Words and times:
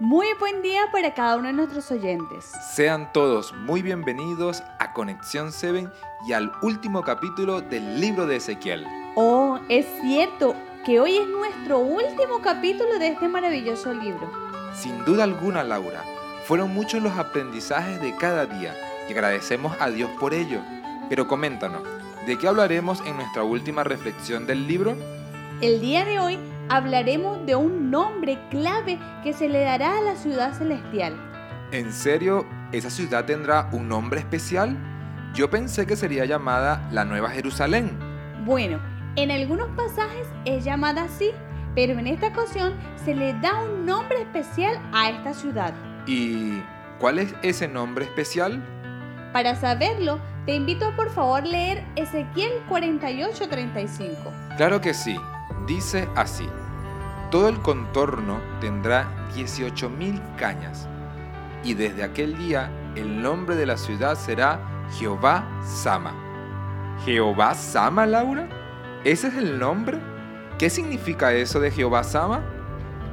Muy 0.00 0.28
buen 0.38 0.62
día 0.62 0.84
para 0.90 1.12
cada 1.12 1.36
uno 1.36 1.48
de 1.48 1.52
nuestros 1.52 1.90
oyentes. 1.90 2.50
Sean 2.74 3.12
todos 3.12 3.52
muy 3.52 3.82
bienvenidos 3.82 4.62
a 4.78 4.94
Conexión 4.94 5.52
7 5.52 5.88
y 6.26 6.32
al 6.32 6.50
último 6.62 7.02
capítulo 7.02 7.60
del 7.60 8.00
libro 8.00 8.26
de 8.26 8.36
Ezequiel. 8.36 8.86
Oh, 9.14 9.58
es 9.68 9.84
cierto 10.00 10.56
que 10.86 11.00
hoy 11.00 11.18
es 11.18 11.28
nuestro 11.28 11.80
último 11.80 12.40
capítulo 12.40 12.98
de 12.98 13.08
este 13.08 13.28
maravilloso 13.28 13.92
libro. 13.92 14.26
Sin 14.74 15.04
duda 15.04 15.24
alguna, 15.24 15.62
Laura, 15.64 16.02
fueron 16.46 16.72
muchos 16.72 17.02
los 17.02 17.18
aprendizajes 17.18 18.00
de 18.00 18.16
cada 18.16 18.46
día 18.46 18.74
y 19.06 19.12
agradecemos 19.12 19.76
a 19.80 19.90
Dios 19.90 20.10
por 20.18 20.32
ello. 20.32 20.60
Pero 21.10 21.28
coméntanos, 21.28 21.82
¿de 22.24 22.38
qué 22.38 22.48
hablaremos 22.48 23.02
en 23.04 23.18
nuestra 23.18 23.42
última 23.42 23.84
reflexión 23.84 24.46
del 24.46 24.66
libro? 24.66 24.96
El 25.60 25.78
día 25.82 26.06
de 26.06 26.20
hoy 26.20 26.38
hablaremos 26.70 27.44
de 27.46 27.56
un 27.56 27.90
nombre 27.90 28.38
clave 28.48 28.98
que 29.24 29.32
se 29.32 29.48
le 29.48 29.60
dará 29.60 29.98
a 29.98 30.00
la 30.00 30.14
ciudad 30.14 30.54
celestial. 30.54 31.14
¿En 31.72 31.92
serio? 31.92 32.46
¿Esa 32.72 32.90
ciudad 32.90 33.24
tendrá 33.24 33.68
un 33.72 33.88
nombre 33.88 34.20
especial? 34.20 34.78
Yo 35.34 35.50
pensé 35.50 35.84
que 35.84 35.96
sería 35.96 36.24
llamada 36.24 36.88
la 36.92 37.04
Nueva 37.04 37.30
Jerusalén. 37.30 37.90
Bueno, 38.44 38.80
en 39.16 39.32
algunos 39.32 39.68
pasajes 39.70 40.28
es 40.44 40.64
llamada 40.64 41.02
así, 41.02 41.32
pero 41.74 41.98
en 41.98 42.06
esta 42.06 42.28
ocasión 42.28 42.74
se 43.04 43.14
le 43.14 43.34
da 43.34 43.62
un 43.64 43.84
nombre 43.84 44.22
especial 44.22 44.80
a 44.92 45.10
esta 45.10 45.34
ciudad. 45.34 45.74
¿Y 46.06 46.62
cuál 47.00 47.18
es 47.18 47.34
ese 47.42 47.66
nombre 47.66 48.04
especial? 48.04 48.62
Para 49.32 49.56
saberlo, 49.56 50.20
te 50.46 50.54
invito 50.54 50.86
a 50.86 50.96
por 50.96 51.10
favor 51.10 51.44
leer 51.44 51.84
Ezequiel 51.96 52.52
48:35. 52.68 54.56
Claro 54.56 54.80
que 54.80 54.94
sí, 54.94 55.16
dice 55.66 56.08
así. 56.14 56.48
Todo 57.30 57.48
el 57.48 57.60
contorno 57.60 58.40
tendrá 58.60 59.08
18.000 59.36 60.36
cañas, 60.36 60.88
y 61.62 61.74
desde 61.74 62.02
aquel 62.02 62.36
día 62.36 62.72
el 62.96 63.22
nombre 63.22 63.54
de 63.54 63.66
la 63.66 63.76
ciudad 63.76 64.16
será 64.16 64.58
Jehová 64.98 65.46
Sama. 65.64 66.12
¿Jehová 67.04 67.54
Sama, 67.54 68.04
Laura? 68.04 68.48
¿Ese 69.04 69.28
es 69.28 69.34
el 69.34 69.60
nombre? 69.60 69.98
¿Qué 70.58 70.68
significa 70.68 71.32
eso 71.32 71.60
de 71.60 71.70
Jehová 71.70 72.02
Sama? 72.02 72.40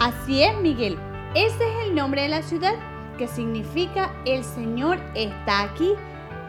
Así 0.00 0.42
es, 0.42 0.58
Miguel. 0.60 0.98
Ese 1.34 1.64
es 1.68 1.86
el 1.86 1.94
nombre 1.94 2.22
de 2.22 2.30
la 2.30 2.42
ciudad, 2.42 2.74
que 3.16 3.28
significa 3.28 4.12
el 4.24 4.42
Señor 4.42 4.98
está 5.14 5.62
aquí, 5.62 5.94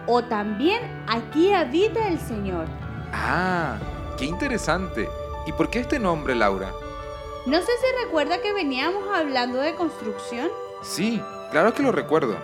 o 0.08 0.24
también 0.24 0.82
aquí 1.08 1.54
habita 1.54 2.08
el 2.08 2.18
Señor. 2.18 2.66
Ah, 3.14 3.78
qué 4.18 4.26
interesante. 4.26 5.08
¿Y 5.46 5.52
por 5.52 5.70
qué 5.70 5.82
este 5.82 6.00
nombre, 6.00 6.34
Laura? 6.34 6.72
No 7.48 7.58
sé 7.58 7.66
si 7.66 8.06
recuerda 8.06 8.40
que 8.40 8.54
veníamos 8.54 9.04
hablando 9.12 9.58
de 9.58 9.74
construcción. 9.74 10.50
Sí, 10.84 11.20
claro 11.50 11.74
que 11.74 11.82
lo 11.82 11.92
recuerdo. 11.92 12.38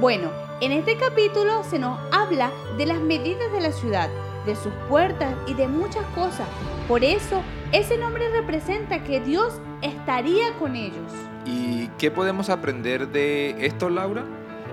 Bueno, 0.00 0.30
en 0.62 0.72
este 0.72 0.96
capítulo 0.96 1.62
se 1.62 1.78
nos 1.78 2.00
habla 2.10 2.50
de 2.78 2.86
las 2.86 3.00
medidas 3.00 3.52
de 3.52 3.60
la 3.60 3.70
ciudad, 3.70 4.08
de 4.46 4.56
sus 4.56 4.72
puertas 4.88 5.34
y 5.46 5.52
de 5.52 5.68
muchas 5.68 6.06
cosas. 6.14 6.48
Por 6.88 7.04
eso, 7.04 7.42
ese 7.72 7.98
nombre 7.98 8.30
representa 8.30 9.04
que 9.04 9.20
Dios 9.20 9.60
estaría 9.82 10.54
con 10.58 10.74
ellos. 10.74 11.12
¿Y 11.44 11.88
qué 11.98 12.10
podemos 12.10 12.48
aprender 12.48 13.08
de 13.08 13.66
esto, 13.66 13.90
Laura? 13.90 14.24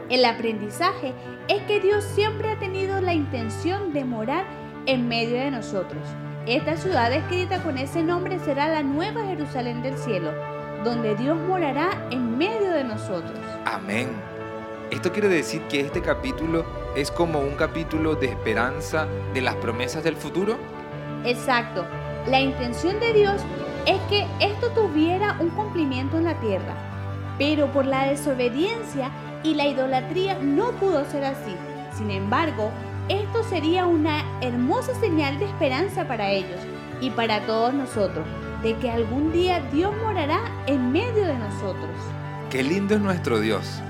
El 0.09 0.23
aprendizaje 0.23 1.13
es 1.49 1.61
que 1.63 1.81
Dios 1.81 2.05
siempre 2.05 2.51
ha 2.51 2.59
tenido 2.59 3.01
la 3.01 3.13
intención 3.13 3.91
de 3.91 4.05
morar 4.05 4.45
en 4.85 5.09
medio 5.09 5.37
de 5.37 5.51
nosotros. 5.51 6.01
Esta 6.47 6.75
ciudad 6.75 7.13
escrita 7.13 7.61
con 7.61 7.77
ese 7.77 8.01
nombre 8.01 8.39
será 8.39 8.67
la 8.67 8.81
nueva 8.81 9.23
Jerusalén 9.23 9.83
del 9.83 9.95
cielo, 9.95 10.31
donde 10.83 11.13
Dios 11.15 11.37
morará 11.37 12.07
en 12.09 12.35
medio 12.35 12.71
de 12.71 12.83
nosotros. 12.83 13.37
Amén. 13.65 14.09
Esto 14.89 15.11
quiere 15.11 15.29
decir 15.29 15.61
que 15.69 15.81
este 15.81 16.01
capítulo 16.01 16.65
es 16.95 17.11
como 17.11 17.39
un 17.39 17.53
capítulo 17.53 18.15
de 18.15 18.25
esperanza 18.25 19.05
de 19.35 19.41
las 19.41 19.53
promesas 19.57 20.03
del 20.03 20.15
futuro. 20.15 20.57
Exacto. 21.25 21.85
La 22.25 22.39
intención 22.39 22.99
de 22.99 23.13
Dios 23.13 23.39
es 23.85 23.99
que 24.09 24.25
esto 24.39 24.71
tuviera 24.71 25.37
un 25.39 25.51
cumplimiento 25.51 26.17
en 26.17 26.23
la 26.23 26.39
tierra, 26.39 26.73
pero 27.37 27.71
por 27.71 27.85
la 27.85 28.07
desobediencia 28.07 29.11
y 29.43 29.53
la 29.53 29.67
idolatría 29.67 30.39
no 30.41 30.71
pudo 30.71 31.05
ser 31.05 31.23
así. 31.23 31.55
Sin 31.95 32.09
embargo, 32.09 32.71
esto 33.09 33.43
sería 33.43 33.85
una 33.85 34.23
hermosa 34.41 34.93
señal 34.95 35.39
de 35.39 35.45
esperanza 35.45 36.07
para 36.07 36.29
ellos 36.29 36.59
y 37.01 37.09
para 37.09 37.45
todos 37.45 37.73
nosotros, 37.73 38.25
de 38.61 38.75
que 38.77 38.91
algún 38.91 39.31
día 39.31 39.61
Dios 39.71 39.93
morará 40.03 40.41
en 40.67 40.91
medio 40.91 41.25
de 41.25 41.37
nosotros. 41.37 41.89
Qué 42.49 42.63
lindo 42.63 42.95
es 42.95 43.01
nuestro 43.01 43.39
Dios. 43.39 43.81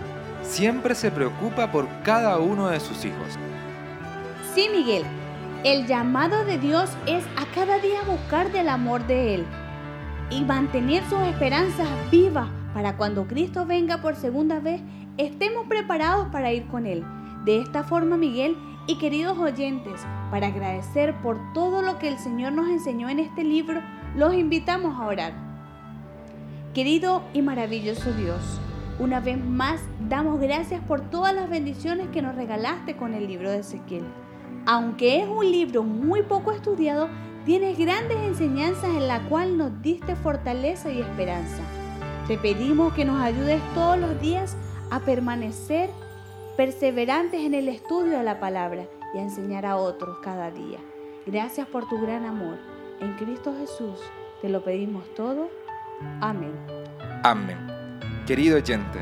Siempre 0.44 0.96
se 0.96 1.12
preocupa 1.12 1.72
por 1.72 1.88
cada 2.04 2.38
uno 2.40 2.70
de 2.70 2.80
sus 2.80 3.06
hijos. 3.06 3.38
Sí, 4.54 4.68
Miguel. 4.72 5.04
El 5.64 5.86
llamado 5.86 6.44
de 6.46 6.58
Dios 6.58 6.90
es 7.06 7.24
a 7.38 7.46
cada 7.54 7.78
día 7.78 8.02
buscar 8.08 8.52
del 8.52 8.68
amor 8.68 9.06
de 9.06 9.36
Él 9.36 9.46
y 10.32 10.42
mantener 10.44 11.04
sus 11.10 11.20
esperanzas 11.20 11.88
vivas 12.10 12.48
para 12.74 12.98
cuando 12.98 13.28
Cristo 13.28 13.66
venga 13.66 14.02
por 14.02 14.16
segunda 14.16 14.60
vez, 14.60 14.82
estemos 15.18 15.68
preparados 15.68 16.30
para 16.30 16.52
ir 16.52 16.66
con 16.68 16.86
Él. 16.86 17.04
De 17.46 17.60
esta 17.60 17.84
forma, 17.84 18.18
Miguel, 18.18 18.56
y 18.88 18.98
queridos 18.98 19.38
oyentes, 19.40 20.02
para 20.30 20.48
agradecer 20.48 21.16
por 21.22 21.40
todo 21.54 21.82
lo 21.82 21.98
que 21.98 22.08
el 22.08 22.18
Señor 22.18 22.54
nos 22.54 22.70
enseñó 22.70 23.10
en 23.10 23.20
este 23.20 23.44
libro, 23.44 23.82
los 24.16 24.34
invitamos 24.34 25.00
a 25.00 25.06
orar. 25.06 25.34
Querido 26.74 27.24
y 27.34 27.42
maravilloso 27.42 28.14
Dios, 28.14 28.60
una 29.00 29.20
vez 29.20 29.44
más 29.44 29.82
damos 30.08 30.40
gracias 30.40 30.82
por 30.84 31.02
todas 31.02 31.34
las 31.34 31.50
bendiciones 31.50 32.10
que 32.10 32.22
nos 32.22 32.36
regalaste 32.36 32.96
con 32.96 33.14
el 33.14 33.28
libro 33.28 33.50
de 33.50 33.60
Ezequiel. 33.60 34.06
Aunque 34.66 35.22
es 35.22 35.28
un 35.28 35.52
libro 35.52 35.84
muy 35.84 36.22
poco 36.22 36.52
estudiado, 36.52 37.10
tienes 37.46 37.78
grandes 37.78 38.18
enseñanzas 38.18 38.92
en 38.92 39.08
la 39.08 39.22
cual 39.28 39.58
nos 39.58 39.82
diste 39.82 40.16
fortaleza 40.16 40.92
y 40.92 41.02
esperanza. 41.02 41.64
Te 42.28 42.38
pedimos 42.38 42.94
que 42.94 43.06
nos 43.06 43.20
ayudes 43.20 43.60
todos 43.74 43.98
los 43.98 44.22
días 44.22 44.56
a 44.92 45.00
permanecer 45.00 45.90
perseverantes 46.62 47.42
en 47.42 47.56
el 47.56 47.68
estudio 47.68 48.20
de 48.20 48.24
la 48.24 48.40
palabra 48.40 48.86
y 49.16 49.18
a 49.18 49.24
enseñar 49.24 49.66
a 49.66 49.78
otros 49.78 50.20
cada 50.20 50.52
día. 50.52 50.78
Gracias 51.26 51.68
por 51.68 51.90
tu 51.90 52.00
gran 52.00 52.24
amor. 52.24 52.60
En 53.00 53.16
Cristo 53.16 53.52
Jesús 53.58 54.00
te 54.44 54.48
lo 54.48 54.64
pedimos 54.64 55.04
todo. 55.16 55.50
Amén. 56.20 56.54
Amén. 57.24 57.58
Querido 58.28 58.58
oyente, 58.58 59.00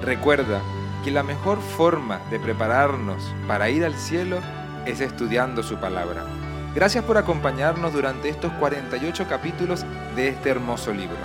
recuerda 0.00 0.60
que 1.02 1.10
la 1.10 1.24
mejor 1.24 1.60
forma 1.60 2.20
de 2.30 2.38
prepararnos 2.38 3.34
para 3.48 3.68
ir 3.68 3.84
al 3.84 3.94
cielo 3.94 4.38
es 4.86 5.00
estudiando 5.00 5.64
su 5.64 5.78
palabra. 5.78 6.24
Gracias 6.72 7.04
por 7.04 7.18
acompañarnos 7.18 7.92
durante 7.92 8.28
estos 8.28 8.52
48 8.60 9.26
capítulos 9.28 9.84
de 10.14 10.28
este 10.28 10.50
hermoso 10.50 10.92
libro. 10.92 11.18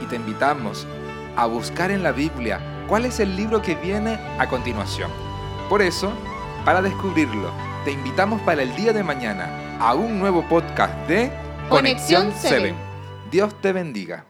Y 0.00 0.06
te 0.06 0.14
invitamos 0.14 0.86
a 1.34 1.46
buscar 1.46 1.90
en 1.90 2.04
la 2.04 2.12
Biblia 2.12 2.60
cuál 2.88 3.04
es 3.04 3.20
el 3.20 3.36
libro 3.36 3.62
que 3.62 3.74
viene 3.74 4.18
a 4.38 4.48
continuación. 4.48 5.10
Por 5.68 5.82
eso, 5.82 6.12
para 6.64 6.82
descubrirlo, 6.82 7.52
te 7.84 7.92
invitamos 7.92 8.40
para 8.42 8.62
el 8.62 8.74
día 8.74 8.92
de 8.92 9.04
mañana 9.04 9.78
a 9.78 9.94
un 9.94 10.18
nuevo 10.18 10.42
podcast 10.48 10.94
de 11.06 11.30
Conexión 11.68 12.32
7. 12.34 12.74
Dios 13.30 13.54
te 13.60 13.72
bendiga. 13.72 14.27